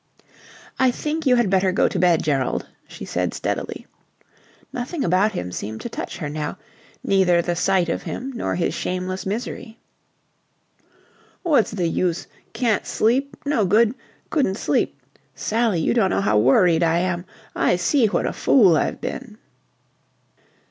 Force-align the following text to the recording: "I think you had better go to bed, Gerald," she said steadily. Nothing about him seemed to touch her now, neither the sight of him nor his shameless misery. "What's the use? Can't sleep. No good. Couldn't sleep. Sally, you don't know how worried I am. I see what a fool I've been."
"I 0.79 0.89
think 0.89 1.27
you 1.27 1.35
had 1.35 1.51
better 1.51 1.71
go 1.71 1.87
to 1.87 1.99
bed, 1.99 2.23
Gerald," 2.23 2.65
she 2.87 3.05
said 3.05 3.35
steadily. 3.35 3.85
Nothing 4.73 5.03
about 5.03 5.33
him 5.33 5.51
seemed 5.51 5.81
to 5.81 5.89
touch 5.89 6.17
her 6.17 6.27
now, 6.27 6.57
neither 7.03 7.39
the 7.43 7.55
sight 7.55 7.87
of 7.87 8.01
him 8.01 8.31
nor 8.33 8.55
his 8.55 8.73
shameless 8.73 9.27
misery. 9.27 9.77
"What's 11.43 11.69
the 11.69 11.87
use? 11.87 12.25
Can't 12.51 12.87
sleep. 12.87 13.35
No 13.45 13.63
good. 13.63 13.93
Couldn't 14.31 14.57
sleep. 14.57 14.99
Sally, 15.35 15.79
you 15.81 15.93
don't 15.93 16.09
know 16.09 16.21
how 16.21 16.35
worried 16.39 16.81
I 16.81 16.97
am. 16.97 17.25
I 17.55 17.75
see 17.75 18.07
what 18.07 18.25
a 18.25 18.33
fool 18.33 18.75
I've 18.75 19.01
been." 19.01 19.37